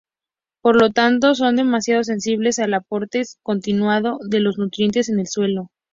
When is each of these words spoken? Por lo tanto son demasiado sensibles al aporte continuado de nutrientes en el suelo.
Por 0.63 0.81
lo 0.81 0.89
tanto 0.91 1.35
son 1.35 1.57
demasiado 1.57 2.03
sensibles 2.03 2.57
al 2.57 2.73
aporte 2.73 3.21
continuado 3.43 4.17
de 4.27 4.39
nutrientes 4.39 5.09
en 5.09 5.19
el 5.19 5.27
suelo. 5.27 5.69